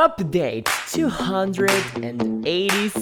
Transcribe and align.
Update 0.00 0.70
286 0.94 2.92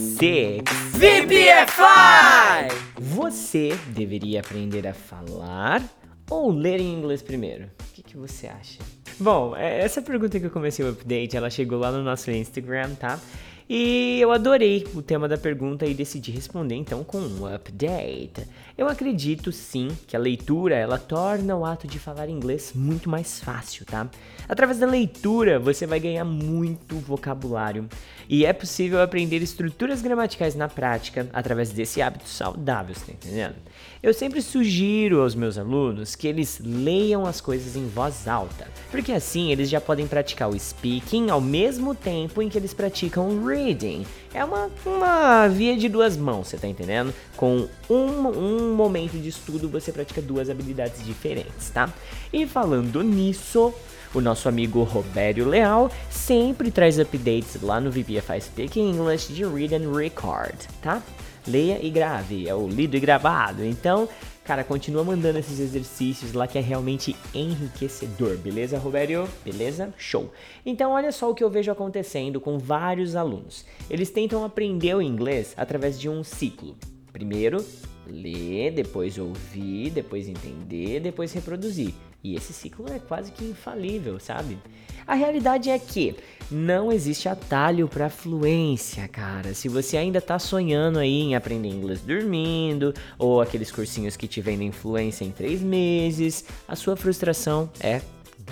VPFI! 0.92 2.68
Você 2.98 3.78
deveria 3.88 4.40
aprender 4.40 4.86
a 4.86 4.94
falar 4.94 5.82
ou 6.30 6.50
ler 6.50 6.80
em 6.80 6.94
inglês 6.94 7.20
primeiro? 7.20 7.64
O 7.64 7.92
que, 7.92 8.02
que 8.02 8.16
você 8.16 8.46
acha? 8.46 8.78
Bom, 9.20 9.54
é, 9.54 9.80
essa 9.80 10.00
pergunta 10.00 10.40
que 10.40 10.46
eu 10.46 10.50
comecei 10.50 10.86
o 10.86 10.88
update, 10.88 11.36
ela 11.36 11.50
chegou 11.50 11.78
lá 11.78 11.92
no 11.92 12.02
nosso 12.02 12.30
Instagram, 12.30 12.94
tá? 12.94 13.20
E 13.68 14.20
eu 14.20 14.30
adorei 14.30 14.86
o 14.94 15.02
tema 15.02 15.26
da 15.26 15.36
pergunta 15.36 15.84
e 15.84 15.92
decidi 15.92 16.30
responder 16.30 16.76
então 16.76 17.02
com 17.02 17.18
um 17.18 17.52
update. 17.52 18.46
Eu 18.78 18.88
acredito 18.88 19.50
sim 19.50 19.88
que 20.06 20.14
a 20.14 20.20
leitura 20.20 20.76
ela 20.76 20.98
torna 20.98 21.56
o 21.56 21.64
ato 21.64 21.88
de 21.88 21.98
falar 21.98 22.28
inglês 22.28 22.72
muito 22.74 23.10
mais 23.10 23.40
fácil, 23.40 23.84
tá? 23.84 24.08
Através 24.48 24.78
da 24.78 24.86
leitura 24.86 25.58
você 25.58 25.84
vai 25.84 25.98
ganhar 25.98 26.24
muito 26.24 26.96
vocabulário 26.96 27.88
e 28.28 28.46
é 28.46 28.52
possível 28.52 29.02
aprender 29.02 29.42
estruturas 29.42 30.00
gramaticais 30.00 30.54
na 30.54 30.68
prática 30.68 31.28
através 31.32 31.70
desse 31.70 32.00
hábito 32.00 32.28
saudável, 32.28 32.94
tá 32.94 33.12
entendendo? 33.12 33.56
Eu 34.00 34.14
sempre 34.14 34.40
sugiro 34.42 35.22
aos 35.22 35.34
meus 35.34 35.58
alunos 35.58 36.14
que 36.14 36.28
eles 36.28 36.60
leiam 36.62 37.26
as 37.26 37.40
coisas 37.40 37.74
em 37.74 37.88
voz 37.88 38.28
alta, 38.28 38.68
porque 38.92 39.10
assim 39.10 39.50
eles 39.50 39.68
já 39.68 39.80
podem 39.80 40.06
praticar 40.06 40.48
o 40.48 40.56
speaking 40.56 41.30
ao 41.30 41.40
mesmo 41.40 41.94
tempo 41.94 42.40
em 42.40 42.48
que 42.48 42.56
eles 42.56 42.72
praticam 42.72 43.28
o 43.28 43.44
reading. 43.56 44.06
É 44.34 44.44
uma, 44.44 44.70
uma 44.84 45.48
via 45.48 45.76
de 45.76 45.88
duas 45.88 46.16
mãos, 46.16 46.48
você 46.48 46.58
tá 46.58 46.68
entendendo? 46.68 47.12
Com 47.36 47.66
um, 47.88 47.94
um 47.94 48.74
momento 48.74 49.18
de 49.18 49.28
estudo 49.28 49.68
você 49.68 49.90
pratica 49.90 50.20
duas 50.20 50.50
habilidades 50.50 51.04
diferentes, 51.04 51.70
tá? 51.70 51.88
E 52.32 52.46
falando 52.46 53.02
nisso, 53.02 53.72
o 54.14 54.20
nosso 54.20 54.48
amigo 54.48 54.82
Robério 54.82 55.48
Leal 55.48 55.90
sempre 56.10 56.70
traz 56.70 56.98
updates 56.98 57.60
lá 57.62 57.80
no 57.80 57.90
VPFI 57.90 58.40
Speak 58.40 58.78
English 58.78 59.32
de 59.32 59.44
Read 59.44 59.74
and 59.74 59.90
Record, 59.90 60.56
tá? 60.82 61.02
Leia 61.46 61.78
e 61.80 61.88
grave, 61.90 62.48
é 62.48 62.54
o 62.54 62.66
lido 62.66 62.96
e 62.96 63.00
gravado. 63.00 63.64
Então, 63.64 64.08
cara, 64.46 64.62
continua 64.62 65.02
mandando 65.02 65.40
esses 65.40 65.58
exercícios 65.58 66.32
lá 66.32 66.46
que 66.46 66.56
é 66.56 66.60
realmente 66.60 67.16
enriquecedor, 67.34 68.36
beleza, 68.38 68.78
Robério? 68.78 69.28
Beleza? 69.44 69.92
Show. 69.98 70.32
Então, 70.64 70.92
olha 70.92 71.10
só 71.10 71.28
o 71.28 71.34
que 71.34 71.42
eu 71.42 71.50
vejo 71.50 71.72
acontecendo 71.72 72.40
com 72.40 72.56
vários 72.56 73.16
alunos. 73.16 73.66
Eles 73.90 74.08
tentam 74.08 74.44
aprender 74.44 74.94
o 74.94 75.02
inglês 75.02 75.52
através 75.56 75.98
de 75.98 76.08
um 76.08 76.22
ciclo. 76.22 76.76
Primeiro, 77.12 77.64
ler, 78.08 78.72
depois 78.72 79.18
ouvir, 79.18 79.90
depois 79.90 80.28
entender, 80.28 81.00
depois 81.00 81.32
reproduzir. 81.32 81.92
E 82.22 82.34
esse 82.34 82.52
ciclo 82.52 82.86
é 82.90 82.98
quase 82.98 83.30
que 83.30 83.44
infalível, 83.44 84.18
sabe? 84.18 84.58
A 85.06 85.14
realidade 85.14 85.70
é 85.70 85.78
que 85.78 86.16
não 86.50 86.90
existe 86.90 87.28
atalho 87.28 87.86
para 87.86 88.10
fluência, 88.10 89.06
cara. 89.06 89.54
Se 89.54 89.68
você 89.68 89.96
ainda 89.96 90.20
tá 90.20 90.38
sonhando 90.38 90.98
aí 90.98 91.20
em 91.20 91.36
aprender 91.36 91.68
inglês 91.68 92.00
dormindo, 92.00 92.92
ou 93.16 93.40
aqueles 93.40 93.70
cursinhos 93.70 94.16
que 94.16 94.26
te 94.26 94.40
vendem 94.40 94.72
fluência 94.72 95.24
em 95.24 95.30
três 95.30 95.60
meses, 95.60 96.44
a 96.66 96.74
sua 96.74 96.96
frustração 96.96 97.70
é 97.78 98.00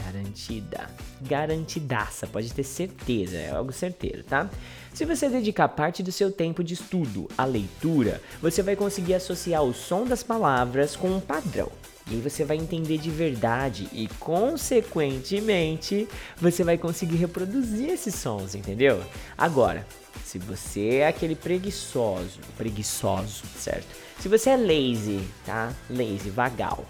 garantida. 0.02 0.90
Garantidaça, 1.22 2.26
pode 2.26 2.52
ter 2.52 2.64
certeza, 2.64 3.36
é 3.36 3.50
algo 3.50 3.72
certeiro, 3.72 4.24
tá? 4.24 4.50
Se 4.92 5.04
você 5.04 5.28
dedicar 5.28 5.68
parte 5.68 6.02
do 6.02 6.12
seu 6.12 6.30
tempo 6.30 6.62
de 6.62 6.74
estudo 6.74 7.28
à 7.36 7.44
leitura, 7.44 8.20
você 8.40 8.62
vai 8.62 8.76
conseguir 8.76 9.14
associar 9.14 9.62
o 9.62 9.72
som 9.74 10.04
das 10.04 10.22
palavras 10.22 10.94
com 10.96 11.08
um 11.08 11.20
padrão. 11.20 11.70
E 12.10 12.16
aí 12.16 12.20
você 12.20 12.44
vai 12.44 12.58
entender 12.58 12.98
de 12.98 13.10
verdade 13.10 13.88
e, 13.90 14.06
consequentemente, 14.20 16.06
você 16.36 16.62
vai 16.62 16.76
conseguir 16.76 17.16
reproduzir 17.16 17.88
esses 17.88 18.14
sons, 18.14 18.54
entendeu? 18.54 19.02
Agora, 19.38 19.86
se 20.22 20.38
você 20.38 20.96
é 20.96 21.08
aquele 21.08 21.34
preguiçoso, 21.34 22.40
preguiçoso, 22.58 23.44
certo? 23.58 23.86
Se 24.20 24.28
você 24.28 24.50
é 24.50 24.56
lazy, 24.56 25.20
tá? 25.46 25.72
Lazy, 25.88 26.28
vagal, 26.28 26.84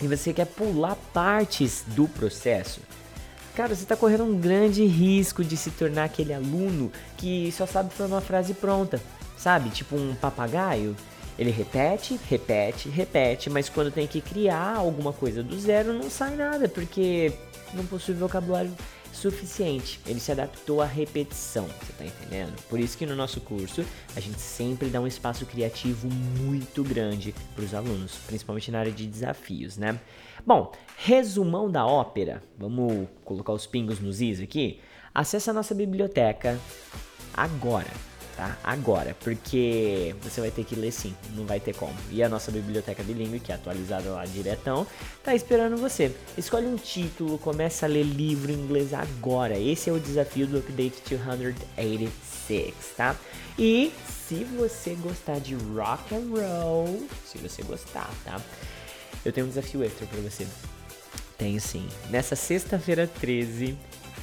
e 0.00 0.06
você 0.06 0.32
quer 0.32 0.46
pular 0.46 0.96
partes 1.12 1.84
do 1.88 2.06
processo, 2.06 2.80
cara, 3.54 3.74
você 3.74 3.82
está 3.82 3.96
correndo 3.96 4.24
um 4.24 4.38
grande 4.38 4.84
risco 4.84 5.42
de 5.42 5.56
se 5.56 5.70
tornar 5.70 6.04
aquele 6.04 6.34
aluno 6.34 6.92
que 7.16 7.50
só 7.52 7.66
sabe 7.66 7.92
formar 7.92 8.16
uma 8.16 8.20
frase 8.20 8.54
pronta, 8.54 9.00
sabe? 9.36 9.70
Tipo 9.70 9.96
um 9.96 10.14
papagaio. 10.14 10.94
Ele 11.38 11.50
repete, 11.50 12.18
repete, 12.28 12.88
repete, 12.88 13.50
mas 13.50 13.68
quando 13.68 13.90
tem 13.90 14.06
que 14.06 14.22
criar 14.22 14.76
alguma 14.76 15.12
coisa 15.12 15.42
do 15.42 15.58
zero 15.58 15.92
não 15.92 16.08
sai 16.10 16.34
nada, 16.34 16.66
porque 16.66 17.32
não 17.74 17.84
possui 17.84 18.14
vocabulário 18.14 18.72
suficiente. 19.16 19.98
Ele 20.06 20.20
se 20.20 20.30
adaptou 20.30 20.80
à 20.80 20.86
repetição, 20.86 21.66
você 21.66 21.92
tá 21.92 22.04
entendendo? 22.04 22.54
Por 22.68 22.78
isso 22.78 22.96
que 22.96 23.06
no 23.06 23.16
nosso 23.16 23.40
curso 23.40 23.84
a 24.14 24.20
gente 24.20 24.40
sempre 24.40 24.88
dá 24.88 25.00
um 25.00 25.06
espaço 25.06 25.46
criativo 25.46 26.08
muito 26.40 26.84
grande 26.84 27.34
para 27.54 27.64
os 27.64 27.74
alunos, 27.74 28.12
principalmente 28.26 28.70
na 28.70 28.80
área 28.80 28.92
de 28.92 29.06
desafios, 29.06 29.76
né? 29.76 29.98
Bom, 30.44 30.70
resumão 30.96 31.70
da 31.70 31.86
ópera. 31.86 32.42
Vamos 32.58 33.08
colocar 33.24 33.52
os 33.52 33.66
pingos 33.66 33.98
nos 33.98 34.20
is 34.20 34.40
aqui. 34.40 34.80
Acesse 35.14 35.48
a 35.48 35.52
nossa 35.52 35.74
biblioteca 35.74 36.60
agora 37.34 38.15
tá? 38.36 38.56
Agora, 38.62 39.16
porque 39.20 40.14
você 40.22 40.40
vai 40.40 40.50
ter 40.50 40.64
que 40.64 40.74
ler 40.74 40.92
sim, 40.92 41.14
não 41.34 41.46
vai 41.46 41.58
ter 41.58 41.74
como. 41.74 41.94
E 42.10 42.22
a 42.22 42.28
nossa 42.28 42.52
biblioteca 42.52 43.02
bilíngue, 43.02 43.40
que 43.40 43.50
é 43.50 43.54
atualizada 43.54 44.10
lá 44.10 44.24
diretão, 44.26 44.86
tá 45.24 45.34
esperando 45.34 45.76
você. 45.76 46.14
Escolhe 46.36 46.66
um 46.66 46.76
título, 46.76 47.38
começa 47.38 47.86
a 47.86 47.88
ler 47.88 48.04
livro 48.04 48.52
em 48.52 48.54
inglês 48.54 48.92
agora. 48.92 49.58
Esse 49.58 49.88
é 49.88 49.92
o 49.92 49.98
desafio 49.98 50.46
do 50.46 50.58
Update 50.58 51.02
286, 51.08 52.74
tá? 52.96 53.16
E 53.58 53.92
se 54.28 54.44
você 54.44 54.94
gostar 54.94 55.40
de 55.40 55.54
rock 55.54 56.14
and 56.14 56.30
roll, 56.30 57.08
se 57.24 57.38
você 57.38 57.62
gostar, 57.62 58.10
tá? 58.24 58.40
Eu 59.24 59.32
tenho 59.32 59.46
um 59.46 59.48
desafio 59.48 59.82
extra 59.82 60.06
para 60.06 60.20
você. 60.20 60.46
Tenho 61.38 61.60
sim. 61.60 61.88
Nessa 62.10 62.36
sexta-feira 62.36 63.06
13, 63.06 63.76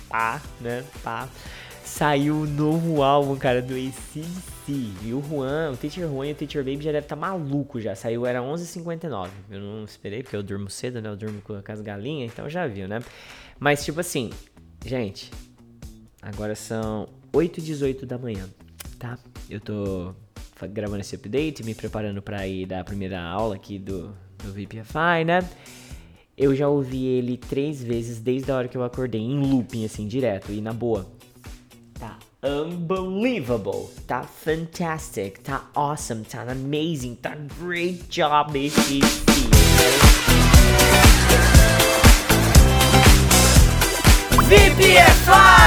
pá, 0.08 0.42
né? 0.62 0.84
Pá 1.04 1.28
saiu 1.94 2.42
o 2.42 2.48
novo 2.48 3.04
álbum, 3.04 3.36
cara, 3.36 3.62
do 3.62 3.76
ACDC. 3.76 4.24
E 5.04 5.14
o 5.14 5.22
Juan, 5.22 5.74
o 5.74 5.78
Teacher 5.78 6.08
Juan 6.08 6.28
e 6.28 6.32
o 6.32 6.36
Teacher 6.36 6.64
Baby 6.64 6.82
já 6.82 6.92
deve 6.92 7.06
estar 7.06 7.16
tá 7.16 7.22
maluco 7.22 7.80
já. 7.80 7.94
Saiu, 7.94 8.26
era 8.26 8.40
11h59. 8.40 9.30
Eu 9.52 9.60
não 9.60 9.84
esperei, 9.86 10.24
porque 10.24 10.36
eu 10.36 10.42
durmo 10.42 10.72
cedo, 10.72 11.00
né? 11.00 11.10
Eu 11.10 11.16
durmo 11.16 11.40
com 11.42 11.54
as 11.54 11.82
galinhas, 11.82 12.32
então 12.34 12.50
já 12.50 12.66
viu, 12.66 12.88
né? 12.88 13.00
Mas, 13.60 13.86
tipo 13.86 14.00
assim, 14.00 14.32
gente, 14.84 15.30
agora 16.20 16.56
são 16.56 17.08
8h18 17.32 18.06
da 18.06 18.18
manhã, 18.18 18.50
tá? 18.98 19.20
Eu 19.48 19.60
tô 19.60 20.16
gravando 20.72 21.02
esse 21.02 21.16
update, 21.16 21.64
me 21.64 21.76
preparando 21.76 22.24
para 22.24 22.48
ir 22.48 22.66
dar 22.66 22.80
a 22.80 22.84
primeira 22.84 23.22
aula 23.22 23.54
aqui 23.54 23.78
do, 23.78 24.08
do 24.44 24.52
VPFI, 24.52 25.26
né? 25.26 25.48
Eu 26.36 26.56
já 26.56 26.68
ouvi 26.68 27.06
ele 27.06 27.38
três 27.38 27.84
vezes 27.84 28.20
desde 28.20 28.52
a 28.52 28.58
hora 28.58 28.68
que 28.68 28.76
eu 28.76 28.84
acordei, 28.84 29.22
em 29.22 29.40
looping, 29.40 29.86
assim, 29.86 30.08
direto. 30.08 30.52
E 30.52 30.60
na 30.60 30.74
boa, 30.74 31.08
unbelievable, 32.44 33.90
tá 34.06 34.24
fantastic, 34.24 35.42
tá 35.42 35.70
awesome, 35.74 36.24
tá 36.26 36.42
amazing, 36.42 37.16
tá 37.16 37.36
great 37.60 38.04
job, 38.10 38.52
ACC. 38.58 39.00
VPFI! 44.50 45.63